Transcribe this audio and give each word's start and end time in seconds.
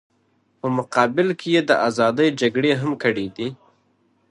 په 0.59 0.67
مقابل 0.77 1.27
کې 1.39 1.47
یې 1.55 1.61
د 1.69 1.71
ازادۍ 1.87 2.27
جګړې 2.41 2.71
هم 2.81 2.91
کړې 3.03 3.27
دي. 3.35 3.49